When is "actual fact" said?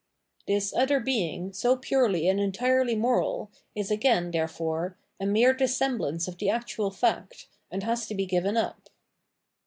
6.49-7.45